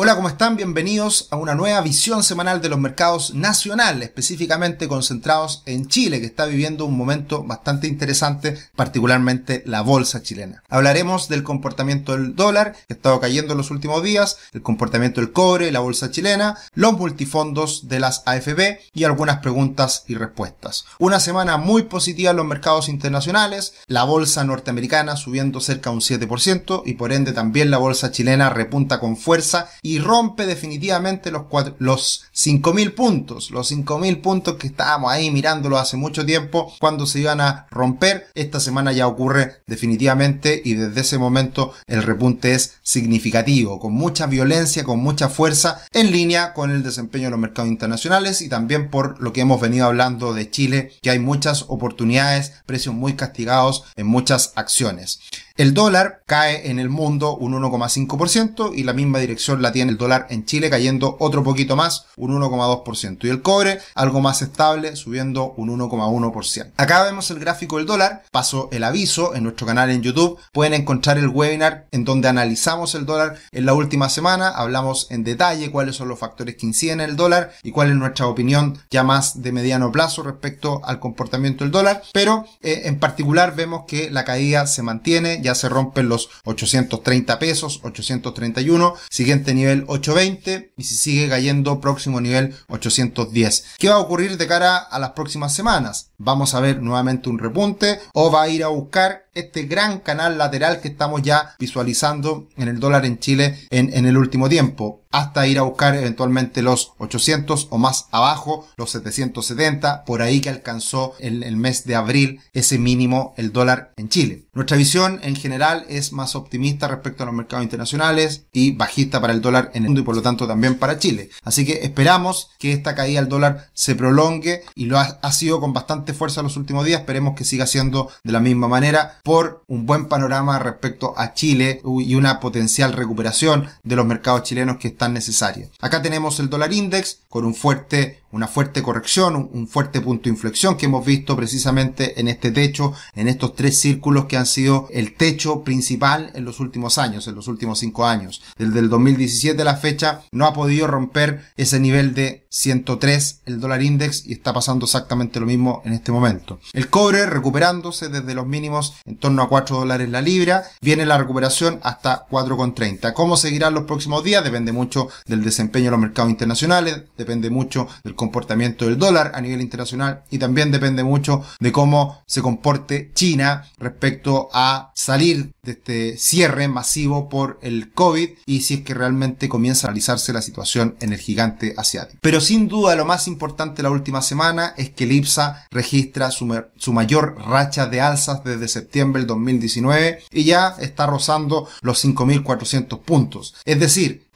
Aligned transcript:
Hola, 0.00 0.14
¿cómo 0.14 0.28
están? 0.28 0.54
Bienvenidos 0.54 1.26
a 1.32 1.36
una 1.36 1.56
nueva 1.56 1.80
visión 1.80 2.22
semanal 2.22 2.62
de 2.62 2.68
los 2.68 2.78
mercados 2.78 3.34
nacionales, 3.34 4.04
específicamente 4.04 4.86
concentrados 4.86 5.64
en 5.66 5.88
Chile, 5.88 6.20
que 6.20 6.26
está 6.26 6.46
viviendo 6.46 6.84
un 6.84 6.96
momento 6.96 7.42
bastante 7.42 7.88
interesante, 7.88 8.56
particularmente 8.76 9.64
la 9.66 9.80
bolsa 9.80 10.22
chilena. 10.22 10.62
Hablaremos 10.68 11.28
del 11.28 11.42
comportamiento 11.42 12.12
del 12.12 12.36
dólar, 12.36 12.74
que 12.86 12.94
ha 12.94 12.96
estado 12.96 13.18
cayendo 13.18 13.54
en 13.54 13.58
los 13.58 13.72
últimos 13.72 14.04
días, 14.04 14.38
el 14.52 14.62
comportamiento 14.62 15.20
del 15.20 15.32
cobre, 15.32 15.72
la 15.72 15.80
bolsa 15.80 16.12
chilena, 16.12 16.56
los 16.74 16.92
multifondos 16.92 17.88
de 17.88 17.98
las 17.98 18.22
AFB 18.24 18.78
y 18.94 19.02
algunas 19.02 19.38
preguntas 19.38 20.04
y 20.06 20.14
respuestas. 20.14 20.84
Una 21.00 21.18
semana 21.18 21.56
muy 21.56 21.82
positiva 21.82 22.30
en 22.30 22.36
los 22.36 22.46
mercados 22.46 22.88
internacionales, 22.88 23.74
la 23.88 24.04
bolsa 24.04 24.44
norteamericana 24.44 25.16
subiendo 25.16 25.60
cerca 25.60 25.90
de 25.90 25.96
un 25.96 26.02
7% 26.02 26.82
y 26.86 26.94
por 26.94 27.12
ende 27.12 27.32
también 27.32 27.72
la 27.72 27.78
bolsa 27.78 28.12
chilena 28.12 28.48
repunta 28.48 29.00
con 29.00 29.16
fuerza 29.16 29.68
rompe 29.96 30.44
definitivamente 30.44 31.30
los, 31.30 31.44
los 31.78 32.26
5.000 32.34 32.94
puntos, 32.94 33.50
los 33.50 33.72
5.000 33.72 34.20
puntos 34.20 34.56
que 34.56 34.66
estábamos 34.66 35.10
ahí 35.10 35.30
mirándolo 35.30 35.78
hace 35.78 35.96
mucho 35.96 36.26
tiempo 36.26 36.74
cuando 36.78 37.06
se 37.06 37.20
iban 37.20 37.40
a 37.40 37.66
romper. 37.70 38.26
Esta 38.34 38.60
semana 38.60 38.92
ya 38.92 39.06
ocurre 39.06 39.62
definitivamente 39.66 40.60
y 40.62 40.74
desde 40.74 41.00
ese 41.00 41.16
momento 41.16 41.72
el 41.86 42.02
repunte 42.02 42.54
es 42.54 42.74
significativo, 42.82 43.80
con 43.80 43.94
mucha 43.94 44.26
violencia, 44.26 44.84
con 44.84 44.98
mucha 44.98 45.30
fuerza, 45.30 45.80
en 45.92 46.12
línea 46.12 46.52
con 46.52 46.70
el 46.70 46.82
desempeño 46.82 47.24
de 47.24 47.30
los 47.30 47.40
mercados 47.40 47.70
internacionales 47.70 48.42
y 48.42 48.48
también 48.50 48.90
por 48.90 49.20
lo 49.22 49.32
que 49.32 49.40
hemos 49.40 49.60
venido 49.60 49.86
hablando 49.86 50.34
de 50.34 50.50
Chile, 50.50 50.92
que 51.00 51.10
hay 51.10 51.18
muchas 51.18 51.64
oportunidades, 51.68 52.52
precios 52.66 52.94
muy 52.94 53.14
castigados 53.14 53.84
en 53.96 54.06
muchas 54.06 54.52
acciones. 54.56 55.20
El 55.58 55.74
dólar 55.74 56.22
cae 56.24 56.70
en 56.70 56.78
el 56.78 56.88
mundo 56.88 57.36
un 57.36 57.52
1,5% 57.52 58.70
y 58.76 58.84
la 58.84 58.92
misma 58.92 59.18
dirección 59.18 59.60
la 59.60 59.72
tiene 59.72 59.90
el 59.90 59.98
dólar 59.98 60.28
en 60.30 60.44
Chile 60.44 60.70
cayendo 60.70 61.16
otro 61.18 61.42
poquito 61.42 61.74
más, 61.74 62.06
un 62.16 62.30
1,2%. 62.40 63.24
Y 63.24 63.28
el 63.28 63.42
cobre 63.42 63.80
algo 63.96 64.20
más 64.20 64.40
estable 64.40 64.94
subiendo 64.94 65.54
un 65.56 65.76
1,1%. 65.76 66.70
Acá 66.76 67.02
vemos 67.02 67.32
el 67.32 67.40
gráfico 67.40 67.78
del 67.78 67.86
dólar, 67.86 68.22
paso 68.30 68.68
el 68.70 68.84
aviso 68.84 69.34
en 69.34 69.42
nuestro 69.42 69.66
canal 69.66 69.90
en 69.90 70.00
YouTube. 70.00 70.38
Pueden 70.52 70.74
encontrar 70.74 71.18
el 71.18 71.26
webinar 71.26 71.88
en 71.90 72.04
donde 72.04 72.28
analizamos 72.28 72.94
el 72.94 73.04
dólar 73.04 73.36
en 73.50 73.66
la 73.66 73.74
última 73.74 74.10
semana, 74.10 74.50
hablamos 74.50 75.08
en 75.10 75.24
detalle 75.24 75.72
cuáles 75.72 75.96
son 75.96 76.06
los 76.06 76.20
factores 76.20 76.54
que 76.54 76.66
inciden 76.66 77.00
el 77.00 77.16
dólar 77.16 77.50
y 77.64 77.72
cuál 77.72 77.90
es 77.90 77.96
nuestra 77.96 78.28
opinión 78.28 78.78
ya 78.92 79.02
más 79.02 79.42
de 79.42 79.50
mediano 79.50 79.90
plazo 79.90 80.22
respecto 80.22 80.82
al 80.84 81.00
comportamiento 81.00 81.64
del 81.64 81.72
dólar. 81.72 82.04
Pero 82.12 82.44
eh, 82.62 82.82
en 82.84 83.00
particular 83.00 83.56
vemos 83.56 83.86
que 83.88 84.08
la 84.08 84.24
caída 84.24 84.64
se 84.68 84.84
mantiene 84.84 85.42
se 85.54 85.68
rompen 85.68 86.08
los 86.08 86.30
830 86.44 87.38
pesos, 87.38 87.80
831, 87.82 88.94
siguiente 89.10 89.54
nivel 89.54 89.84
820 89.86 90.72
y 90.76 90.82
si 90.84 90.94
sigue 90.94 91.28
cayendo 91.28 91.80
próximo 91.80 92.20
nivel 92.20 92.54
810. 92.68 93.64
¿Qué 93.78 93.88
va 93.88 93.96
a 93.96 94.00
ocurrir 94.00 94.36
de 94.36 94.46
cara 94.46 94.76
a 94.76 94.98
las 94.98 95.10
próximas 95.10 95.54
semanas? 95.54 96.10
Vamos 96.18 96.54
a 96.54 96.60
ver 96.60 96.82
nuevamente 96.82 97.28
un 97.28 97.38
repunte 97.38 98.00
o 98.12 98.30
va 98.30 98.42
a 98.42 98.48
ir 98.48 98.64
a 98.64 98.68
buscar 98.68 99.26
este 99.34 99.64
gran 99.64 100.00
canal 100.00 100.36
lateral 100.36 100.80
que 100.80 100.88
estamos 100.88 101.22
ya 101.22 101.54
visualizando 101.58 102.48
en 102.56 102.68
el 102.68 102.80
dólar 102.80 103.06
en 103.06 103.18
Chile 103.18 103.58
en, 103.70 103.92
en 103.94 104.06
el 104.06 104.16
último 104.16 104.48
tiempo 104.48 105.02
hasta 105.10 105.46
ir 105.46 105.58
a 105.58 105.62
buscar 105.62 105.94
eventualmente 105.94 106.62
los 106.62 106.92
800 106.98 107.68
o 107.70 107.78
más 107.78 108.06
abajo, 108.10 108.66
los 108.76 108.90
770, 108.90 110.04
por 110.04 110.22
ahí 110.22 110.40
que 110.40 110.50
alcanzó 110.50 111.14
en 111.18 111.42
el 111.42 111.56
mes 111.56 111.84
de 111.84 111.96
abril 111.96 112.40
ese 112.52 112.78
mínimo 112.78 113.34
el 113.36 113.52
dólar 113.52 113.92
en 113.96 114.08
Chile. 114.08 114.46
Nuestra 114.52 114.76
visión 114.76 115.20
en 115.22 115.36
general 115.36 115.86
es 115.88 116.12
más 116.12 116.34
optimista 116.34 116.88
respecto 116.88 117.22
a 117.22 117.26
los 117.26 117.34
mercados 117.34 117.62
internacionales 117.64 118.46
y 118.52 118.72
bajista 118.72 119.20
para 119.20 119.32
el 119.32 119.40
dólar 119.40 119.70
en 119.74 119.84
el 119.84 119.88
mundo 119.88 120.00
y 120.00 120.04
por 120.04 120.16
lo 120.16 120.22
tanto 120.22 120.46
también 120.46 120.78
para 120.78 120.98
Chile. 120.98 121.30
Así 121.44 121.64
que 121.64 121.84
esperamos 121.84 122.50
que 122.58 122.72
esta 122.72 122.94
caída 122.94 123.20
del 123.20 123.28
dólar 123.28 123.68
se 123.72 123.94
prolongue 123.94 124.62
y 124.74 124.86
lo 124.86 124.98
ha, 124.98 125.32
sido 125.32 125.60
con 125.60 125.72
bastante 125.72 126.14
fuerza 126.14 126.42
los 126.42 126.56
últimos 126.56 126.84
días. 126.84 127.00
Esperemos 127.00 127.36
que 127.36 127.44
siga 127.44 127.66
siendo 127.66 128.10
de 128.24 128.32
la 128.32 128.40
misma 128.40 128.66
manera 128.66 129.20
por 129.22 129.62
un 129.68 129.86
buen 129.86 130.06
panorama 130.06 130.58
respecto 130.58 131.14
a 131.16 131.34
Chile 131.34 131.80
y 131.84 132.14
una 132.16 132.40
potencial 132.40 132.92
recuperación 132.92 133.68
de 133.84 133.96
los 133.96 134.06
mercados 134.06 134.42
chilenos 134.42 134.78
que 134.78 134.88
tan 135.08 135.14
necesaria. 135.14 135.68
Acá 135.80 136.02
tenemos 136.02 136.38
el 136.38 136.50
dólar 136.50 136.72
index 136.72 137.20
con 137.28 137.44
un 137.44 137.54
fuerte 137.54 138.22
una 138.30 138.46
fuerte 138.46 138.82
corrección, 138.82 139.50
un 139.52 139.68
fuerte 139.68 140.00
punto 140.00 140.24
de 140.24 140.30
inflexión 140.30 140.76
que 140.76 140.86
hemos 140.86 141.04
visto 141.04 141.36
precisamente 141.36 142.20
en 142.20 142.28
este 142.28 142.50
techo, 142.50 142.92
en 143.14 143.28
estos 143.28 143.54
tres 143.54 143.80
círculos 143.80 144.26
que 144.26 144.36
han 144.36 144.46
sido 144.46 144.88
el 144.92 145.14
techo 145.14 145.64
principal 145.64 146.30
en 146.34 146.44
los 146.44 146.60
últimos 146.60 146.98
años, 146.98 147.26
en 147.26 147.34
los 147.34 147.48
últimos 147.48 147.78
cinco 147.78 148.06
años. 148.06 148.42
Desde 148.58 148.80
el 148.80 148.90
2017 148.90 149.60
a 149.62 149.64
la 149.64 149.76
fecha 149.76 150.22
no 150.32 150.46
ha 150.46 150.52
podido 150.52 150.86
romper 150.86 151.44
ese 151.56 151.80
nivel 151.80 152.14
de 152.14 152.46
103 152.50 153.42
el 153.46 153.60
dólar 153.60 153.82
index 153.82 154.26
y 154.26 154.32
está 154.32 154.52
pasando 154.52 154.86
exactamente 154.86 155.40
lo 155.40 155.46
mismo 155.46 155.82
en 155.84 155.92
este 155.92 156.12
momento. 156.12 156.60
El 156.72 156.88
cobre 156.88 157.26
recuperándose 157.26 158.08
desde 158.08 158.34
los 158.34 158.46
mínimos 158.46 158.94
en 159.04 159.16
torno 159.16 159.42
a 159.42 159.48
4 159.48 159.78
dólares 159.78 160.08
la 160.08 160.20
libra, 160.20 160.64
viene 160.80 161.06
la 161.06 161.18
recuperación 161.18 161.80
hasta 161.82 162.26
4,30. 162.28 163.12
¿Cómo 163.14 163.36
seguirán 163.36 163.74
los 163.74 163.84
próximos 163.84 164.24
días? 164.24 164.44
Depende 164.44 164.72
mucho 164.72 165.08
del 165.26 165.42
desempeño 165.42 165.86
de 165.86 165.90
los 165.92 166.00
mercados 166.00 166.30
internacionales, 166.30 167.02
depende 167.18 167.50
mucho 167.50 167.86
del 168.04 168.14
comportamiento 168.14 168.86
del 168.86 168.96
dólar 168.96 169.32
a 169.34 169.40
nivel 169.40 169.60
internacional 169.60 170.22
y 170.30 170.38
también 170.38 170.70
depende 170.70 171.04
mucho 171.04 171.42
de 171.60 171.72
cómo 171.72 172.22
se 172.26 172.40
comporte 172.40 173.10
China 173.14 173.64
respecto 173.78 174.48
a 174.52 174.92
salir 174.94 175.52
de 175.62 175.72
este 175.72 176.16
cierre 176.16 176.68
masivo 176.68 177.28
por 177.28 177.58
el 177.60 177.92
COVID 177.92 178.30
y 178.46 178.60
si 178.62 178.74
es 178.74 178.80
que 178.82 178.94
realmente 178.94 179.48
comienza 179.48 179.86
a 179.86 179.90
analizarse 179.90 180.32
la 180.32 180.42
situación 180.42 180.96
en 181.00 181.12
el 181.12 181.18
gigante 181.18 181.74
asiático. 181.76 182.18
Pero 182.22 182.40
sin 182.40 182.68
duda 182.68 182.96
lo 182.96 183.04
más 183.04 183.26
importante 183.26 183.82
la 183.82 183.90
última 183.90 184.22
semana 184.22 184.74
es 184.76 184.90
que 184.90 185.04
el 185.04 185.12
IPSA 185.12 185.66
registra 185.70 186.30
su, 186.30 186.62
su 186.76 186.92
mayor 186.92 187.36
racha 187.44 187.86
de 187.86 188.00
alzas 188.00 188.44
desde 188.44 188.68
septiembre 188.68 189.20
del 189.20 189.26
2019 189.26 190.20
y 190.30 190.44
ya 190.44 190.76
está 190.78 191.06
rozando 191.06 191.68
los 191.82 192.04
5.400 192.04 193.00
puntos. 193.00 193.54
Es 193.64 193.80
decir, 193.80 194.27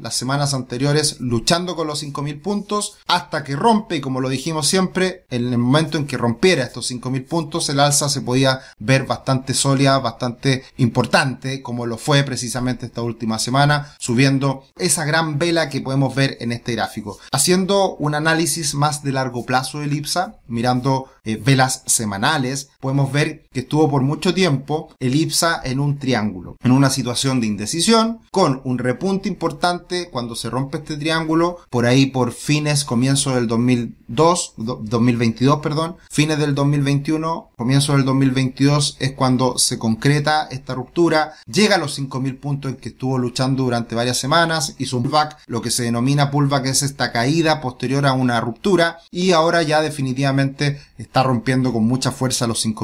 las 0.00 0.14
semanas 0.14 0.52
anteriores 0.52 1.18
luchando 1.20 1.76
con 1.76 1.86
los 1.86 2.02
5.000 2.02 2.42
puntos 2.42 2.98
hasta 3.06 3.42
que 3.42 3.56
rompe 3.56 3.96
y 3.96 4.00
como 4.02 4.20
lo 4.20 4.28
dijimos 4.28 4.68
siempre, 4.68 5.24
en 5.30 5.52
el 5.52 5.58
momento 5.58 5.96
en 5.96 6.06
que 6.06 6.18
rompiera 6.18 6.64
estos 6.64 6.90
5.000 6.90 7.26
puntos 7.26 7.68
el 7.70 7.80
alza 7.80 8.10
se 8.10 8.20
podía 8.20 8.60
ver 8.78 9.06
bastante 9.06 9.54
sólida, 9.54 9.98
bastante 9.98 10.64
importante 10.76 11.62
como 11.62 11.86
lo 11.86 11.96
fue 11.96 12.22
precisamente 12.22 12.86
esta 12.86 13.00
última 13.00 13.38
semana, 13.38 13.94
subiendo 13.98 14.64
esa 14.76 15.06
gran 15.06 15.38
vela 15.38 15.70
que 15.70 15.80
podemos 15.80 16.14
ver 16.14 16.36
en 16.40 16.52
este 16.52 16.72
gráfico. 16.72 17.18
Haciendo 17.32 17.96
un 17.96 18.14
análisis 18.14 18.74
más 18.74 19.02
de 19.02 19.12
largo 19.12 19.46
plazo 19.46 19.80
del 19.80 19.94
IPSA, 19.94 20.36
mirando 20.48 21.08
eh, 21.24 21.40
velas 21.42 21.82
semanales, 21.86 22.68
podemos 22.86 23.10
ver 23.10 23.48
que 23.52 23.60
estuvo 23.60 23.90
por 23.90 24.02
mucho 24.02 24.32
tiempo 24.32 24.94
el 25.00 25.16
IPSA 25.16 25.60
en 25.64 25.80
un 25.80 25.98
triángulo, 25.98 26.56
en 26.62 26.70
una 26.70 26.88
situación 26.88 27.40
de 27.40 27.48
indecisión, 27.48 28.20
con 28.30 28.60
un 28.62 28.78
repunte 28.78 29.28
importante 29.28 30.08
cuando 30.08 30.36
se 30.36 30.50
rompe 30.50 30.78
este 30.78 30.96
triángulo, 30.96 31.58
por 31.68 31.84
ahí 31.84 32.06
por 32.06 32.30
fines, 32.30 32.84
comienzo 32.84 33.34
del 33.34 33.48
2002, 33.48 34.54
2022, 34.56 35.58
perdón, 35.58 35.96
fines 36.08 36.38
del 36.38 36.54
2021, 36.54 37.50
comienzo 37.56 37.94
del 37.94 38.04
2022 38.04 38.98
es 39.00 39.10
cuando 39.14 39.58
se 39.58 39.80
concreta 39.80 40.46
esta 40.52 40.76
ruptura, 40.76 41.32
llega 41.50 41.74
a 41.74 41.78
los 41.78 41.98
5.000 41.98 42.38
puntos 42.38 42.70
en 42.70 42.76
que 42.76 42.90
estuvo 42.90 43.18
luchando 43.18 43.64
durante 43.64 43.96
varias 43.96 44.18
semanas, 44.18 44.76
hizo 44.78 44.98
un 44.98 45.02
pullback, 45.02 45.38
lo 45.48 45.60
que 45.60 45.72
se 45.72 45.82
denomina 45.82 46.30
pullback 46.30 46.66
es 46.66 46.84
esta 46.84 47.10
caída 47.10 47.60
posterior 47.60 48.06
a 48.06 48.12
una 48.12 48.40
ruptura 48.40 48.98
y 49.10 49.32
ahora 49.32 49.64
ya 49.64 49.80
definitivamente 49.80 50.80
está 50.98 51.24
rompiendo 51.24 51.72
con 51.72 51.84
mucha 51.84 52.12
fuerza 52.12 52.46
los 52.46 52.64
5.000 52.64 52.75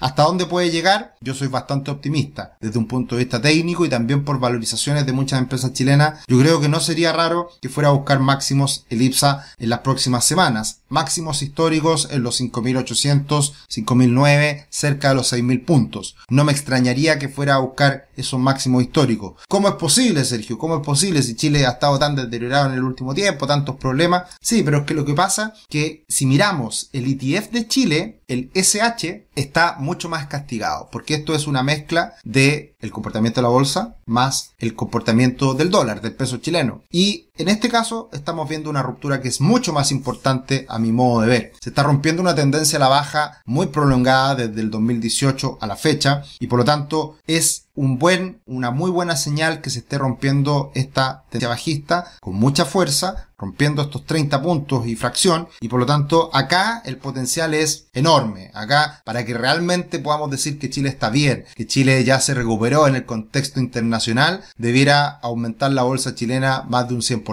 ¿Hasta 0.00 0.24
dónde 0.24 0.46
puede 0.46 0.70
llegar? 0.70 1.14
Yo 1.20 1.34
soy 1.34 1.48
bastante 1.48 1.90
optimista 1.90 2.56
desde 2.60 2.78
un 2.78 2.86
punto 2.86 3.14
de 3.14 3.24
vista 3.24 3.40
técnico 3.40 3.84
y 3.84 3.88
también 3.88 4.24
por 4.24 4.40
valorizaciones 4.40 5.06
de 5.06 5.12
muchas 5.12 5.38
empresas 5.38 5.72
chilenas. 5.72 6.20
Yo 6.26 6.38
creo 6.38 6.60
que 6.60 6.68
no 6.68 6.80
sería 6.80 7.12
raro 7.12 7.48
que 7.60 7.68
fuera 7.68 7.90
a 7.90 7.92
buscar 7.92 8.18
máximos 8.20 8.84
el 8.90 9.02
IPSA 9.02 9.44
en 9.58 9.68
las 9.68 9.80
próximas 9.80 10.24
semanas. 10.24 10.80
Máximos 10.88 11.42
históricos 11.42 12.08
en 12.10 12.22
los 12.22 12.40
5.800, 12.40 13.52
5.009, 13.68 14.66
cerca 14.70 15.10
de 15.10 15.14
los 15.14 15.32
6.000 15.32 15.64
puntos. 15.64 16.16
No 16.28 16.44
me 16.44 16.52
extrañaría 16.52 17.18
que 17.18 17.28
fuera 17.28 17.54
a 17.54 17.58
buscar 17.58 18.08
esos 18.16 18.40
máximos 18.40 18.82
históricos. 18.82 19.34
¿Cómo 19.48 19.68
es 19.68 19.74
posible, 19.74 20.24
Sergio? 20.24 20.58
¿Cómo 20.58 20.76
es 20.76 20.82
posible 20.82 21.22
si 21.22 21.34
Chile 21.34 21.66
ha 21.66 21.72
estado 21.72 21.98
tan 21.98 22.16
deteriorado 22.16 22.66
en 22.66 22.74
el 22.74 22.84
último 22.84 23.14
tiempo, 23.14 23.46
tantos 23.46 23.76
problemas? 23.76 24.24
Sí, 24.40 24.62
pero 24.62 24.78
es 24.78 24.84
que 24.84 24.94
lo 24.94 25.04
que 25.04 25.14
pasa 25.14 25.54
que 25.68 26.04
si 26.08 26.26
miramos 26.26 26.88
el 26.92 27.06
ETF 27.06 27.50
de 27.50 27.68
Chile, 27.68 28.21
el 28.32 28.50
SH 28.54 29.26
está 29.34 29.76
mucho 29.78 30.08
más 30.08 30.26
castigado, 30.26 30.88
porque 30.90 31.14
esto 31.14 31.34
es 31.34 31.46
una 31.46 31.62
mezcla 31.62 32.14
de 32.24 32.74
el 32.80 32.90
comportamiento 32.90 33.40
de 33.40 33.42
la 33.42 33.48
bolsa 33.48 33.96
más 34.06 34.52
el 34.58 34.74
comportamiento 34.74 35.54
del 35.54 35.70
dólar, 35.70 36.00
del 36.00 36.14
peso 36.14 36.38
chileno. 36.38 36.82
Y 36.90 37.28
En 37.42 37.48
este 37.48 37.68
caso 37.68 38.08
estamos 38.12 38.48
viendo 38.48 38.70
una 38.70 38.84
ruptura 38.84 39.20
que 39.20 39.26
es 39.26 39.40
mucho 39.40 39.72
más 39.72 39.90
importante 39.90 40.64
a 40.68 40.78
mi 40.78 40.92
modo 40.92 41.22
de 41.22 41.26
ver. 41.26 41.52
Se 41.58 41.70
está 41.70 41.82
rompiendo 41.82 42.22
una 42.22 42.36
tendencia 42.36 42.76
a 42.76 42.80
la 42.80 42.86
baja 42.86 43.42
muy 43.46 43.66
prolongada 43.66 44.36
desde 44.36 44.60
el 44.60 44.70
2018 44.70 45.58
a 45.60 45.66
la 45.66 45.74
fecha 45.74 46.22
y 46.38 46.46
por 46.46 46.60
lo 46.60 46.64
tanto 46.64 47.16
es 47.26 47.66
un 47.74 47.98
buen, 47.98 48.42
una 48.46 48.70
muy 48.70 48.90
buena 48.90 49.16
señal 49.16 49.60
que 49.60 49.70
se 49.70 49.80
esté 49.80 49.98
rompiendo 49.98 50.72
esta 50.74 51.24
tendencia 51.30 51.48
bajista 51.48 52.12
con 52.20 52.34
mucha 52.34 52.64
fuerza, 52.64 53.28
rompiendo 53.38 53.82
estos 53.82 54.04
30 54.04 54.40
puntos 54.42 54.86
y 54.86 54.94
fracción, 54.94 55.48
y 55.60 55.68
por 55.68 55.80
lo 55.80 55.86
tanto 55.86 56.30
acá 56.32 56.82
el 56.84 56.98
potencial 56.98 57.54
es 57.54 57.88
enorme. 57.92 58.50
Acá, 58.54 59.02
para 59.04 59.24
que 59.24 59.34
realmente 59.34 59.98
podamos 59.98 60.30
decir 60.30 60.58
que 60.58 60.70
Chile 60.70 60.90
está 60.90 61.10
bien, 61.10 61.44
que 61.54 61.66
Chile 61.66 62.04
ya 62.04 62.20
se 62.20 62.34
recuperó 62.34 62.86
en 62.86 62.94
el 62.94 63.06
contexto 63.06 63.58
internacional, 63.58 64.42
debiera 64.58 65.08
aumentar 65.08 65.72
la 65.72 65.82
bolsa 65.82 66.14
chilena 66.14 66.64
más 66.68 66.88
de 66.88 66.94
un 66.94 67.00
100%, 67.00 67.24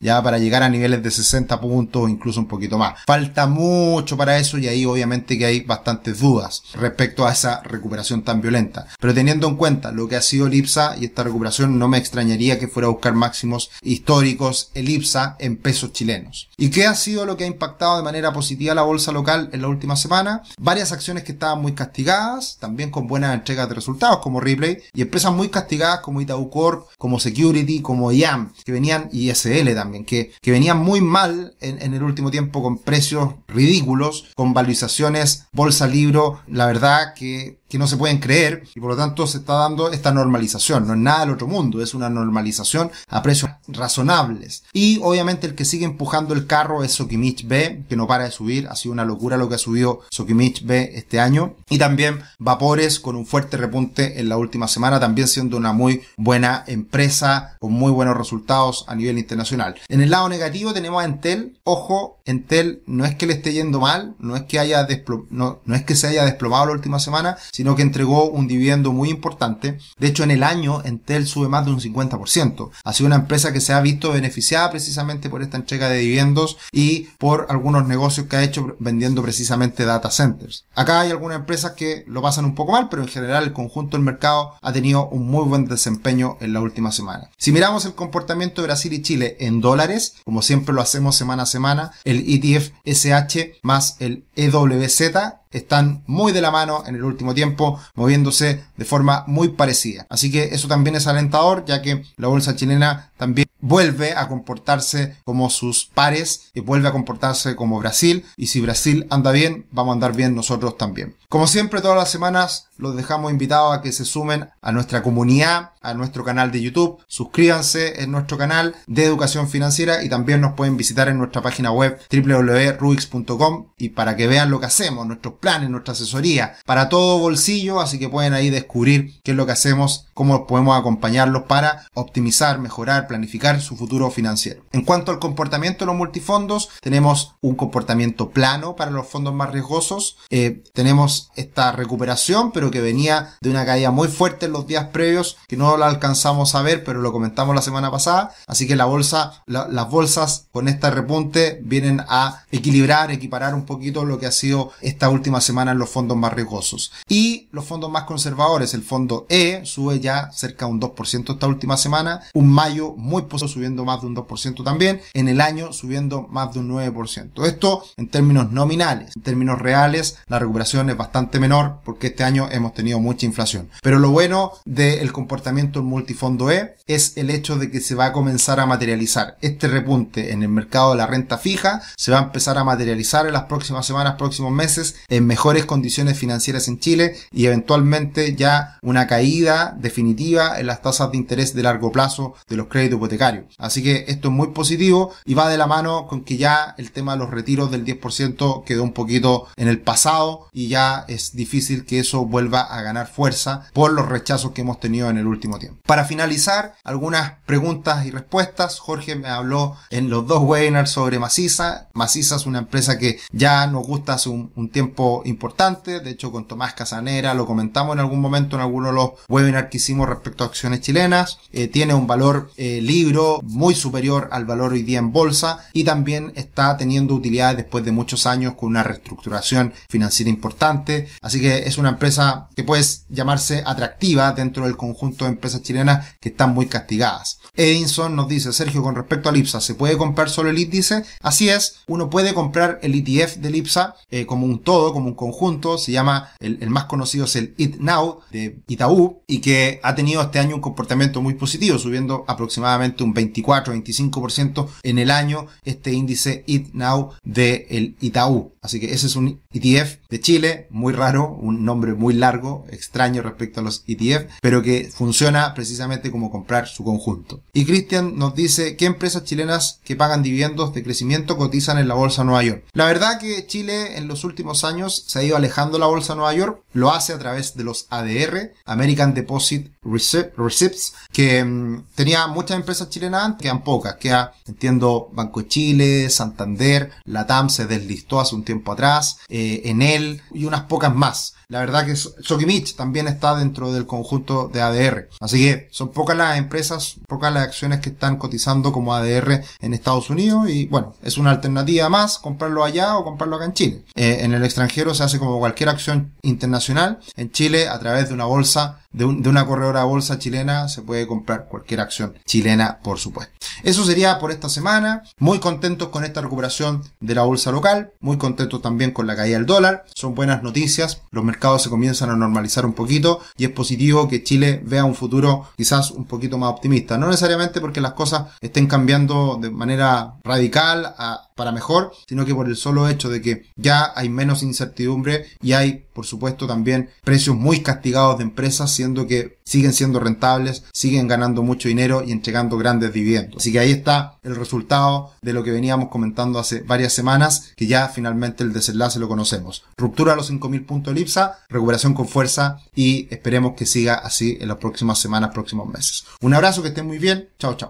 ya 0.00 0.22
para 0.22 0.38
llegar 0.38 0.62
a 0.62 0.68
niveles 0.68 1.02
de 1.02 1.10
60 1.10 1.60
puntos 1.60 2.10
incluso 2.10 2.40
un 2.40 2.48
poquito 2.48 2.78
más. 2.78 3.00
Falta 3.06 3.46
mucho 3.46 4.16
para 4.16 4.38
eso 4.38 4.58
y 4.58 4.68
ahí 4.68 4.84
obviamente 4.84 5.38
que 5.38 5.46
hay 5.46 5.60
bastantes 5.60 6.20
dudas 6.20 6.62
respecto 6.74 7.26
a 7.26 7.32
esa 7.32 7.62
recuperación 7.62 8.22
tan 8.22 8.40
violenta. 8.40 8.88
Pero 8.98 9.14
teniendo 9.14 9.48
en 9.48 9.56
cuenta 9.56 9.92
lo 9.92 10.08
que 10.08 10.16
ha 10.16 10.22
sido 10.22 10.46
el 10.46 10.54
IPSA 10.54 10.96
y 10.98 11.04
esta 11.04 11.24
recuperación, 11.24 11.78
no 11.78 11.88
me 11.88 11.98
extrañaría 11.98 12.58
que 12.58 12.68
fuera 12.68 12.88
a 12.88 12.92
buscar 12.92 13.14
máximos 13.14 13.70
históricos 13.82 14.70
el 14.74 14.88
IPSA 14.88 15.36
en 15.38 15.56
pesos 15.56 15.92
chilenos. 15.92 16.48
¿Y 16.56 16.70
qué 16.70 16.86
ha 16.86 16.94
sido 16.94 17.24
lo 17.24 17.36
que 17.36 17.44
ha 17.44 17.48
impactado 17.48 17.96
de 17.96 18.02
manera 18.02 18.32
positiva 18.32 18.74
la 18.74 18.82
bolsa 18.82 19.12
local 19.12 19.50
en 19.52 19.62
la 19.62 19.68
última 19.68 19.96
semana? 19.96 20.42
Varias 20.58 20.92
acciones 20.92 21.24
que 21.24 21.32
estaban 21.32 21.62
muy 21.62 21.72
castigadas, 21.72 22.58
también 22.60 22.90
con 22.90 23.06
buenas 23.06 23.34
entregas 23.34 23.68
de 23.68 23.74
resultados 23.74 24.18
como 24.18 24.40
Ripley, 24.40 24.78
y 24.94 25.02
empresas 25.02 25.32
muy 25.32 25.48
castigadas 25.48 26.00
como 26.00 26.20
Itaú 26.20 26.50
Corp, 26.50 26.86
como 26.98 27.20
Security, 27.20 27.80
como 27.80 28.12
IAM, 28.12 28.52
que 28.64 28.72
venían, 28.72 29.08
y 29.24 29.30
también, 29.74 30.04
que, 30.04 30.32
que 30.40 30.50
muy 30.74 31.00
mal 31.00 31.54
en, 31.60 31.80
en 31.82 31.94
el 31.94 32.02
último 32.02 32.30
tiempo 32.30 32.62
con 32.62 32.78
precios 32.78 33.34
ridículos, 33.48 34.26
con 34.34 34.54
valorizaciones 34.54 35.46
bolsa 35.52 35.86
libro, 35.86 36.40
la 36.46 36.66
verdad 36.66 37.14
que 37.14 37.57
que 37.68 37.78
no 37.78 37.86
se 37.86 37.96
pueden 37.96 38.18
creer 38.18 38.64
y 38.74 38.80
por 38.80 38.90
lo 38.90 38.96
tanto 38.96 39.26
se 39.26 39.38
está 39.38 39.54
dando 39.54 39.90
esta 39.90 40.12
normalización. 40.12 40.86
No 40.86 40.94
es 40.94 40.98
nada 40.98 41.20
del 41.20 41.30
otro 41.30 41.46
mundo, 41.46 41.82
es 41.82 41.94
una 41.94 42.08
normalización 42.08 42.90
a 43.08 43.22
precios 43.22 43.50
razonables. 43.68 44.64
Y 44.72 45.00
obviamente 45.02 45.46
el 45.46 45.54
que 45.54 45.64
sigue 45.64 45.84
empujando 45.84 46.34
el 46.34 46.46
carro 46.46 46.82
es 46.82 46.92
Sokimich 46.92 47.46
B, 47.46 47.84
que 47.88 47.96
no 47.96 48.06
para 48.06 48.24
de 48.24 48.30
subir. 48.30 48.68
Ha 48.68 48.76
sido 48.76 48.92
una 48.92 49.04
locura 49.04 49.36
lo 49.36 49.48
que 49.48 49.56
ha 49.56 49.58
subido 49.58 50.00
Sokimich 50.10 50.64
B 50.64 50.92
este 50.94 51.20
año. 51.20 51.54
Y 51.68 51.78
también 51.78 52.22
Vapores 52.38 53.00
con 53.00 53.16
un 53.16 53.26
fuerte 53.26 53.56
repunte 53.56 54.20
en 54.20 54.28
la 54.28 54.36
última 54.36 54.68
semana, 54.68 55.00
también 55.00 55.28
siendo 55.28 55.56
una 55.56 55.72
muy 55.72 56.02
buena 56.16 56.64
empresa 56.66 57.56
con 57.60 57.72
muy 57.72 57.92
buenos 57.92 58.16
resultados 58.16 58.84
a 58.88 58.94
nivel 58.94 59.18
internacional. 59.18 59.76
En 59.88 60.00
el 60.00 60.10
lado 60.10 60.28
negativo 60.28 60.72
tenemos 60.72 61.02
a 61.02 61.04
Entel. 61.04 61.58
Ojo, 61.64 62.20
Entel 62.24 62.82
no 62.86 63.04
es 63.04 63.14
que 63.16 63.26
le 63.26 63.34
esté 63.34 63.52
yendo 63.52 63.80
mal, 63.80 64.14
no 64.18 64.36
es 64.36 64.42
que 64.42 64.58
haya 64.58 64.86
no, 65.30 65.60
no 65.64 65.74
es 65.74 65.84
que 65.84 65.94
se 65.94 66.06
haya 66.06 66.24
desplomado 66.24 66.66
la 66.66 66.72
última 66.72 66.98
semana, 66.98 67.36
sino 67.58 67.74
que 67.74 67.82
entregó 67.82 68.30
un 68.30 68.46
dividendo 68.46 68.92
muy 68.92 69.10
importante. 69.10 69.78
De 69.98 70.06
hecho, 70.06 70.22
en 70.22 70.30
el 70.30 70.44
año 70.44 70.80
Entel 70.84 71.26
sube 71.26 71.48
más 71.48 71.64
de 71.66 71.72
un 71.72 71.80
50%. 71.80 72.70
Ha 72.84 72.92
sido 72.92 73.08
una 73.08 73.16
empresa 73.16 73.52
que 73.52 73.60
se 73.60 73.72
ha 73.72 73.80
visto 73.80 74.12
beneficiada 74.12 74.70
precisamente 74.70 75.28
por 75.28 75.42
esta 75.42 75.56
entrega 75.56 75.88
de 75.88 75.98
dividendos 75.98 76.56
y 76.70 77.08
por 77.18 77.46
algunos 77.48 77.88
negocios 77.88 78.28
que 78.28 78.36
ha 78.36 78.44
hecho 78.44 78.76
vendiendo 78.78 79.24
precisamente 79.24 79.84
data 79.84 80.08
centers. 80.12 80.66
Acá 80.76 81.00
hay 81.00 81.10
algunas 81.10 81.38
empresas 81.38 81.72
que 81.72 82.04
lo 82.06 82.22
pasan 82.22 82.44
un 82.44 82.54
poco 82.54 82.70
mal, 82.70 82.88
pero 82.88 83.02
en 83.02 83.08
general 83.08 83.42
el 83.42 83.52
conjunto 83.52 83.96
del 83.96 84.04
mercado 84.04 84.54
ha 84.62 84.72
tenido 84.72 85.08
un 85.08 85.28
muy 85.28 85.44
buen 85.44 85.64
desempeño 85.64 86.36
en 86.40 86.52
la 86.52 86.60
última 86.60 86.92
semana. 86.92 87.28
Si 87.38 87.50
miramos 87.50 87.86
el 87.86 87.94
comportamiento 87.94 88.62
de 88.62 88.68
Brasil 88.68 88.92
y 88.92 89.02
Chile 89.02 89.36
en 89.40 89.60
dólares, 89.60 90.14
como 90.24 90.42
siempre 90.42 90.72
lo 90.72 90.80
hacemos 90.80 91.16
semana 91.16 91.42
a 91.42 91.46
semana, 91.46 91.90
el 92.04 92.20
ETF 92.20 92.70
SH 92.84 93.58
más 93.64 93.96
el 93.98 94.26
EWZ 94.36 95.38
están 95.50 96.02
muy 96.06 96.32
de 96.32 96.40
la 96.40 96.50
mano 96.50 96.84
en 96.86 96.94
el 96.94 97.04
último 97.04 97.34
tiempo, 97.34 97.80
moviéndose 97.94 98.64
de 98.76 98.84
forma 98.84 99.24
muy 99.26 99.48
parecida. 99.48 100.06
Así 100.10 100.30
que 100.30 100.44
eso 100.54 100.68
también 100.68 100.96
es 100.96 101.06
alentador, 101.06 101.64
ya 101.66 101.82
que 101.82 102.04
la 102.16 102.28
bolsa 102.28 102.56
chilena 102.56 103.07
también 103.18 103.48
vuelve 103.60 104.14
a 104.14 104.28
comportarse 104.28 105.16
como 105.24 105.50
sus 105.50 105.84
pares 105.84 106.50
y 106.54 106.60
vuelve 106.60 106.88
a 106.88 106.92
comportarse 106.92 107.56
como 107.56 107.78
Brasil. 107.78 108.24
Y 108.36 108.46
si 108.46 108.60
Brasil 108.60 109.06
anda 109.10 109.32
bien, 109.32 109.66
vamos 109.70 109.92
a 109.92 109.94
andar 109.94 110.14
bien 110.14 110.34
nosotros 110.34 110.78
también. 110.78 111.16
Como 111.28 111.46
siempre, 111.46 111.82
todas 111.82 111.98
las 111.98 112.10
semanas 112.10 112.68
los 112.78 112.96
dejamos 112.96 113.32
invitados 113.32 113.76
a 113.76 113.82
que 113.82 113.92
se 113.92 114.04
sumen 114.04 114.48
a 114.62 114.72
nuestra 114.72 115.02
comunidad, 115.02 115.72
a 115.82 115.94
nuestro 115.94 116.24
canal 116.24 116.52
de 116.52 116.62
YouTube. 116.62 116.98
Suscríbanse 117.06 118.02
en 118.02 118.12
nuestro 118.12 118.38
canal 118.38 118.76
de 118.86 119.04
educación 119.04 119.48
financiera 119.48 120.02
y 120.02 120.08
también 120.08 120.40
nos 120.40 120.54
pueden 120.54 120.76
visitar 120.76 121.08
en 121.08 121.18
nuestra 121.18 121.42
página 121.42 121.72
web 121.72 121.98
www.rubix.com 122.10 123.66
y 123.76 123.90
para 123.90 124.16
que 124.16 124.26
vean 124.26 124.50
lo 124.50 124.60
que 124.60 124.66
hacemos, 124.66 125.06
nuestros 125.06 125.34
planes, 125.34 125.70
nuestra 125.70 125.92
asesoría, 125.92 126.56
para 126.64 126.88
todo 126.88 127.18
bolsillo, 127.18 127.80
así 127.80 127.98
que 127.98 128.08
pueden 128.08 128.32
ahí 128.32 128.48
descubrir 128.48 129.20
qué 129.22 129.32
es 129.32 129.36
lo 129.36 129.44
que 129.44 129.52
hacemos, 129.52 130.06
cómo 130.14 130.46
podemos 130.46 130.78
acompañarlos 130.78 131.42
para 131.42 131.86
optimizar, 131.94 132.58
mejorar, 132.58 133.07
planificar 133.08 133.60
su 133.60 133.76
futuro 133.76 134.10
financiero. 134.10 134.62
En 134.72 134.84
cuanto 134.84 135.10
al 135.10 135.18
comportamiento 135.18 135.80
de 135.80 135.86
los 135.86 135.96
multifondos, 135.96 136.70
tenemos 136.80 137.34
un 137.40 137.56
comportamiento 137.56 138.30
plano 138.30 138.76
para 138.76 138.90
los 138.90 139.08
fondos 139.08 139.34
más 139.34 139.50
riesgosos. 139.50 140.18
Eh, 140.30 140.62
tenemos 140.72 141.30
esta 141.34 141.72
recuperación, 141.72 142.52
pero 142.52 142.70
que 142.70 142.80
venía 142.80 143.36
de 143.40 143.50
una 143.50 143.66
caída 143.66 143.90
muy 143.90 144.08
fuerte 144.08 144.46
en 144.46 144.52
los 144.52 144.66
días 144.66 144.88
previos, 144.92 145.36
que 145.48 145.56
no 145.56 145.76
la 145.76 145.86
alcanzamos 145.86 146.54
a 146.54 146.62
ver, 146.62 146.84
pero 146.84 147.00
lo 147.00 147.12
comentamos 147.12 147.54
la 147.54 147.62
semana 147.62 147.90
pasada. 147.90 148.32
Así 148.46 148.66
que 148.66 148.76
la 148.76 148.84
bolsa, 148.84 149.42
las 149.46 149.90
bolsas 149.90 150.48
con 150.52 150.68
este 150.68 150.90
repunte 150.90 151.60
vienen 151.64 152.02
a 152.08 152.44
equilibrar, 152.50 153.10
equiparar 153.10 153.54
un 153.54 153.64
poquito 153.64 154.04
lo 154.04 154.18
que 154.18 154.26
ha 154.26 154.32
sido 154.32 154.72
esta 154.80 155.08
última 155.08 155.40
semana 155.40 155.72
en 155.72 155.78
los 155.78 155.90
fondos 155.90 156.16
más 156.16 156.32
riesgosos. 156.32 156.92
Y 157.08 157.48
los 157.52 157.64
fondos 157.64 157.90
más 157.90 158.04
conservadores, 158.04 158.74
el 158.74 158.82
fondo 158.82 159.26
E 159.28 159.62
sube 159.64 160.00
ya 160.00 160.30
cerca 160.32 160.66
de 160.66 160.72
un 160.72 160.80
2% 160.80 161.32
esta 161.32 161.46
última 161.46 161.76
semana, 161.76 162.22
un 162.34 162.48
mayo 162.48 162.94
muy 162.98 163.22
positivo 163.22 163.38
subiendo 163.46 163.84
más 163.84 164.00
de 164.00 164.08
un 164.08 164.16
2% 164.16 164.64
también, 164.64 165.00
en 165.14 165.28
el 165.28 165.40
año 165.40 165.72
subiendo 165.72 166.26
más 166.28 166.52
de 166.52 166.60
un 166.60 166.70
9%. 166.70 167.46
Esto 167.46 167.84
en 167.96 168.08
términos 168.08 168.50
nominales, 168.50 169.14
en 169.14 169.22
términos 169.22 169.60
reales, 169.60 170.18
la 170.26 170.38
recuperación 170.38 170.90
es 170.90 170.96
bastante 170.96 171.38
menor 171.38 171.78
porque 171.84 172.08
este 172.08 172.24
año 172.24 172.48
hemos 172.50 172.74
tenido 172.74 172.98
mucha 172.98 173.26
inflación. 173.26 173.70
Pero 173.82 173.98
lo 173.98 174.10
bueno 174.10 174.52
del 174.64 175.12
comportamiento 175.12 175.78
del 175.78 175.88
multifondo 175.88 176.50
E 176.50 176.76
es 176.86 177.16
el 177.16 177.30
hecho 177.30 177.56
de 177.56 177.70
que 177.70 177.80
se 177.80 177.94
va 177.94 178.06
a 178.06 178.12
comenzar 178.12 178.60
a 178.60 178.66
materializar 178.66 179.36
este 179.40 179.68
repunte 179.68 180.32
en 180.32 180.42
el 180.42 180.48
mercado 180.48 180.92
de 180.92 180.96
la 180.96 181.06
renta 181.06 181.38
fija, 181.38 181.82
se 181.96 182.10
va 182.10 182.18
a 182.18 182.24
empezar 182.24 182.58
a 182.58 182.64
materializar 182.64 183.26
en 183.26 183.34
las 183.34 183.44
próximas 183.44 183.86
semanas, 183.86 184.16
próximos 184.16 184.50
meses, 184.50 184.96
en 185.08 185.26
mejores 185.26 185.64
condiciones 185.64 186.18
financieras 186.18 186.66
en 186.68 186.80
Chile 186.80 187.14
y 187.30 187.46
eventualmente 187.46 188.34
ya 188.34 188.78
una 188.82 189.06
caída 189.06 189.76
definitiva 189.78 190.58
en 190.58 190.66
las 190.66 190.82
tasas 190.82 191.10
de 191.12 191.18
interés 191.18 191.54
de 191.54 191.62
largo 191.62 191.92
plazo 191.92 192.34
de 192.48 192.56
los 192.56 192.68
créditos 192.68 192.87
hipotecarios. 192.96 193.54
Así 193.58 193.82
que 193.82 194.04
esto 194.08 194.28
es 194.28 194.34
muy 194.34 194.48
positivo 194.48 195.12
y 195.24 195.34
va 195.34 195.48
de 195.48 195.58
la 195.58 195.66
mano 195.66 196.06
con 196.06 196.24
que 196.24 196.36
ya 196.36 196.74
el 196.78 196.92
tema 196.92 197.12
de 197.12 197.18
los 197.18 197.30
retiros 197.30 197.70
del 197.70 197.84
10% 197.84 198.64
quedó 198.64 198.82
un 198.82 198.92
poquito 198.92 199.46
en 199.56 199.68
el 199.68 199.80
pasado 199.80 200.48
y 200.52 200.68
ya 200.68 201.04
es 201.08 201.34
difícil 201.34 201.84
que 201.84 202.00
eso 202.00 202.24
vuelva 202.24 202.60
a 202.60 202.82
ganar 202.82 203.08
fuerza 203.08 203.66
por 203.72 203.92
los 203.92 204.08
rechazos 204.08 204.52
que 204.52 204.62
hemos 204.62 204.80
tenido 204.80 205.10
en 205.10 205.18
el 205.18 205.26
último 205.26 205.58
tiempo. 205.58 205.80
Para 205.86 206.04
finalizar, 206.04 206.74
algunas 206.84 207.32
preguntas 207.46 208.06
y 208.06 208.10
respuestas. 208.10 208.78
Jorge 208.78 209.16
me 209.16 209.28
habló 209.28 209.76
en 209.90 210.10
los 210.10 210.26
dos 210.26 210.42
webinars 210.42 210.90
sobre 210.90 211.18
Maciza. 211.18 211.88
Maciza 211.94 212.36
es 212.36 212.46
una 212.46 212.58
empresa 212.58 212.98
que 212.98 213.18
ya 213.32 213.66
nos 213.66 213.86
gusta 213.86 214.14
hace 214.14 214.28
un, 214.28 214.68
tiempo 214.70 215.22
importante. 215.24 216.00
De 216.00 216.10
hecho, 216.10 216.30
con 216.30 216.46
Tomás 216.46 216.74
Casanera 216.74 217.32
lo 217.34 217.46
comentamos 217.46 217.94
en 217.94 218.00
algún 218.00 218.20
momento 218.20 218.56
en 218.56 218.62
alguno 218.62 218.88
de 218.88 218.94
los 218.94 219.10
webinars 219.28 219.70
que 219.70 219.78
hicimos 219.78 220.08
respecto 220.08 220.44
a 220.44 220.48
acciones 220.48 220.80
chilenas. 220.80 221.38
Eh, 221.52 221.68
tiene 221.68 221.94
un 221.94 222.06
valor 222.06 222.50
eh, 222.56 222.77
libro 222.86 223.40
muy 223.42 223.74
superior 223.74 224.28
al 224.32 224.44
valor 224.44 224.72
hoy 224.72 224.82
día 224.82 224.98
en 224.98 225.12
bolsa 225.12 225.66
y 225.72 225.84
también 225.84 226.32
está 226.36 226.76
teniendo 226.76 227.14
utilidades 227.14 227.56
después 227.56 227.84
de 227.84 227.92
muchos 227.92 228.26
años 228.26 228.54
con 228.54 228.70
una 228.70 228.82
reestructuración 228.82 229.72
financiera 229.88 230.30
importante. 230.30 231.08
Así 231.20 231.40
que 231.40 231.58
es 231.66 231.78
una 231.78 231.90
empresa 231.90 232.48
que 232.54 232.64
puede 232.64 232.84
llamarse 233.08 233.62
atractiva 233.66 234.32
dentro 234.32 234.64
del 234.64 234.76
conjunto 234.76 235.24
de 235.24 235.32
empresas 235.32 235.62
chilenas 235.62 236.16
que 236.20 236.30
están 236.30 236.54
muy 236.54 236.66
castigadas. 236.66 237.38
Edinson 237.54 238.14
nos 238.14 238.28
dice, 238.28 238.52
Sergio, 238.52 238.82
con 238.82 238.94
respecto 238.94 239.28
al 239.28 239.36
IPSA, 239.36 239.60
¿se 239.60 239.74
puede 239.74 239.96
comprar 239.96 240.30
solo 240.30 240.50
el 240.50 240.58
índice? 240.58 241.02
Así 241.20 241.48
es, 241.48 241.80
uno 241.88 242.08
puede 242.08 242.34
comprar 242.34 242.78
el 242.82 242.94
ETF 242.94 243.36
del 243.36 243.56
IPSA 243.56 243.96
eh, 244.10 244.26
como 244.26 244.46
un 244.46 244.62
todo, 244.62 244.92
como 244.92 245.08
un 245.08 245.14
conjunto, 245.14 245.78
se 245.78 245.92
llama, 245.92 246.30
el, 246.38 246.58
el, 246.60 246.70
más 246.70 246.84
conocido 246.84 247.24
es 247.24 247.36
el 247.36 247.54
It 247.56 247.76
Now 247.78 248.20
de 248.30 248.60
Itaú 248.68 249.22
y 249.26 249.40
que 249.40 249.80
ha 249.82 249.94
tenido 249.94 250.22
este 250.22 250.38
año 250.38 250.54
un 250.54 250.60
comportamiento 250.60 251.20
muy 251.20 251.34
positivo, 251.34 251.78
subiendo 251.78 252.24
aproximadamente 252.28 252.67
un 252.76 253.14
24-25% 253.14 254.68
en 254.82 254.98
el 254.98 255.10
año 255.10 255.46
este 255.64 255.92
índice 255.92 256.44
It 256.46 256.74
Now 256.74 257.12
de 257.24 257.66
el 257.70 257.96
Itaú. 258.00 258.52
Así 258.60 258.80
que 258.80 258.92
ese 258.92 259.06
es 259.06 259.16
un 259.16 259.40
ETF 259.50 259.96
de 260.10 260.20
Chile, 260.20 260.66
muy 260.70 260.92
raro, 260.92 261.30
un 261.40 261.64
nombre 261.64 261.94
muy 261.94 262.14
largo, 262.14 262.66
extraño 262.70 263.22
respecto 263.22 263.60
a 263.60 263.62
los 263.62 263.84
ETF, 263.86 264.30
pero 264.42 264.62
que 264.62 264.90
funciona 264.92 265.54
precisamente 265.54 266.10
como 266.10 266.30
comprar 266.30 266.68
su 266.68 266.84
conjunto. 266.84 267.42
Y 267.52 267.64
Cristian 267.64 268.18
nos 268.18 268.34
dice 268.34 268.76
qué 268.76 268.86
empresas 268.86 269.24
chilenas 269.24 269.80
que 269.84 269.96
pagan 269.96 270.22
dividendos 270.22 270.74
de 270.74 270.82
crecimiento 270.82 271.38
cotizan 271.38 271.78
en 271.78 271.88
la 271.88 271.94
bolsa 271.94 272.22
de 272.22 272.26
Nueva 272.26 272.42
York. 272.42 272.64
La 272.72 272.86
verdad 272.86 273.18
que 273.18 273.46
Chile 273.46 273.96
en 273.96 274.08
los 274.08 274.24
últimos 274.24 274.64
años 274.64 275.04
se 275.06 275.18
ha 275.18 275.24
ido 275.24 275.36
alejando 275.36 275.78
la 275.78 275.86
bolsa 275.86 276.12
de 276.12 276.18
Nueva 276.18 276.34
York, 276.34 276.62
lo 276.72 276.90
hace 276.90 277.12
a 277.12 277.18
través 277.18 277.56
de 277.56 277.64
los 277.64 277.86
ADR, 277.90 278.52
American 278.64 279.14
Deposit 279.14 279.72
Receipts, 279.90 280.94
que 281.12 281.44
mm, 281.44 281.84
tenía 281.94 282.26
muchas 282.26 282.56
empresas 282.56 282.90
chilenas 282.90 283.24
antes, 283.24 283.42
quedan 283.42 283.64
pocas, 283.64 283.96
queda, 283.96 284.32
entiendo, 284.46 285.10
Banco 285.12 285.42
Chile, 285.42 286.10
Santander, 286.10 286.90
Latam 287.04 287.48
se 287.48 287.66
deslistó 287.66 288.20
hace 288.20 288.34
un 288.34 288.44
tiempo 288.44 288.72
atrás, 288.72 289.18
eh, 289.28 289.62
Enel 289.64 290.22
y 290.32 290.44
unas 290.44 290.62
pocas 290.62 290.94
más. 290.94 291.34
La 291.50 291.60
verdad 291.60 291.86
que 291.86 291.96
Sokimich 291.96 292.76
también 292.76 293.08
está 293.08 293.34
dentro 293.34 293.72
del 293.72 293.86
conjunto 293.86 294.50
de 294.52 294.60
ADR. 294.60 295.08
Así 295.18 295.46
que 295.46 295.68
son 295.70 295.88
pocas 295.92 296.14
las 296.14 296.36
empresas, 296.36 296.96
pocas 297.08 297.32
las 297.32 297.44
acciones 297.44 297.80
que 297.80 297.88
están 297.88 298.18
cotizando 298.18 298.70
como 298.70 298.94
ADR 298.94 299.42
en 299.60 299.72
Estados 299.72 300.10
Unidos 300.10 300.50
y 300.50 300.66
bueno, 300.66 300.94
es 301.02 301.16
una 301.16 301.30
alternativa 301.30 301.88
más 301.88 302.18
comprarlo 302.18 302.64
allá 302.64 302.98
o 302.98 303.04
comprarlo 303.04 303.36
acá 303.36 303.46
en 303.46 303.54
Chile. 303.54 303.84
Eh, 303.94 304.18
en 304.20 304.34
el 304.34 304.44
extranjero 304.44 304.92
se 304.92 305.04
hace 305.04 305.18
como 305.18 305.38
cualquier 305.38 305.70
acción 305.70 306.12
internacional. 306.20 306.98
En 307.16 307.32
Chile, 307.32 307.66
a 307.66 307.78
través 307.78 308.08
de 308.08 308.14
una 308.14 308.26
bolsa 308.26 308.80
de, 308.92 309.04
una 309.04 309.46
corredora 309.46 309.80
de 309.80 309.86
bolsa 309.86 310.18
chilena 310.18 310.68
se 310.68 310.82
puede 310.82 311.06
comprar 311.06 311.46
cualquier 311.46 311.80
acción 311.80 312.14
chilena, 312.24 312.78
por 312.82 312.98
supuesto. 312.98 313.32
Eso 313.62 313.84
sería 313.84 314.18
por 314.18 314.30
esta 314.30 314.48
semana. 314.48 315.02
Muy 315.18 315.40
contentos 315.40 315.88
con 315.88 316.04
esta 316.04 316.20
recuperación 316.20 316.82
de 317.00 317.14
la 317.14 317.22
bolsa 317.22 317.50
local. 317.50 317.92
Muy 318.00 318.16
contentos 318.16 318.62
también 318.62 318.92
con 318.92 319.06
la 319.06 319.16
caída 319.16 319.36
del 319.36 319.46
dólar. 319.46 319.84
Son 319.94 320.14
buenas 320.14 320.42
noticias. 320.42 321.02
Los 321.10 321.24
se 321.58 321.70
comienzan 321.70 322.10
a 322.10 322.16
normalizar 322.16 322.66
un 322.66 322.72
poquito 322.72 323.20
y 323.36 323.44
es 323.44 323.50
positivo 323.50 324.08
que 324.08 324.22
Chile 324.22 324.60
vea 324.64 324.84
un 324.84 324.94
futuro 324.94 325.46
quizás 325.56 325.90
un 325.90 326.04
poquito 326.04 326.38
más 326.38 326.50
optimista. 326.50 326.98
No 326.98 327.06
necesariamente 327.06 327.60
porque 327.60 327.80
las 327.80 327.92
cosas 327.92 328.26
estén 328.40 328.66
cambiando 328.66 329.38
de 329.40 329.50
manera 329.50 330.14
radical 330.24 330.94
para 331.34 331.52
mejor, 331.52 331.92
sino 332.08 332.26
que 332.26 332.34
por 332.34 332.48
el 332.48 332.56
solo 332.56 332.88
hecho 332.88 333.08
de 333.08 333.22
que 333.22 333.46
ya 333.56 333.92
hay 333.94 334.08
menos 334.08 334.42
incertidumbre 334.42 335.26
y 335.40 335.52
hay, 335.52 335.86
por 335.92 336.04
supuesto, 336.04 336.46
también 336.46 336.90
precios 337.04 337.36
muy 337.36 337.60
castigados 337.60 338.18
de 338.18 338.24
empresas 338.24 338.72
siendo 338.72 339.06
que 339.06 339.38
siguen 339.44 339.72
siendo 339.72 340.00
rentables, 340.00 340.64
siguen 340.72 341.08
ganando 341.08 341.42
mucho 341.42 341.68
dinero 341.68 342.02
y 342.04 342.12
entregando 342.12 342.58
grandes 342.58 342.92
dividendos. 342.92 343.38
Así 343.38 343.52
que 343.52 343.60
ahí 343.60 343.70
está 343.70 344.18
el 344.22 344.36
resultado 344.36 345.12
de 345.22 345.32
lo 345.32 345.42
que 345.44 345.52
veníamos 345.52 345.88
comentando 345.88 346.38
hace 346.38 346.60
varias 346.60 346.92
semanas, 346.92 347.52
que 347.56 347.66
ya 347.66 347.88
finalmente 347.88 348.42
el 348.42 348.52
desenlace 348.52 348.98
lo 348.98 349.08
conocemos. 349.08 349.64
Ruptura 349.76 350.12
a 350.12 350.16
los 350.16 350.30
5.000 350.30 350.66
puntos 350.66 350.92
de 350.92 351.00
Recuperación 351.48 351.94
con 351.94 352.08
fuerza 352.08 352.60
y 352.74 353.08
esperemos 353.12 353.54
que 353.56 353.66
siga 353.66 353.94
así 353.94 354.38
en 354.40 354.48
las 354.48 354.58
próximas 354.58 354.98
semanas, 354.98 355.30
próximos 355.32 355.68
meses. 355.68 356.04
Un 356.20 356.34
abrazo, 356.34 356.62
que 356.62 356.68
estén 356.68 356.86
muy 356.86 356.98
bien. 356.98 357.28
Chao, 357.38 357.56
chao. 357.56 357.66